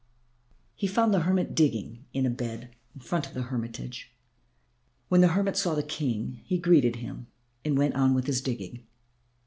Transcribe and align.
He 0.73 0.87
found 0.87 1.13
the 1.13 1.19
hermit 1.19 1.53
digging 1.53 2.05
a 2.15 2.21
bed 2.27 2.73
in 2.95 3.01
front 3.01 3.27
of 3.27 3.35
the 3.35 3.43
hermitage. 3.43 4.11
When 5.09 5.21
the 5.21 5.27
hermit 5.33 5.55
saw 5.57 5.75
the 5.75 5.83
King, 5.83 6.41
he 6.43 6.57
greeted 6.57 6.95
him 6.95 7.27
and 7.63 7.77
went 7.77 7.93
on 7.93 8.15
with 8.15 8.25
his 8.25 8.41
digging. 8.41 8.87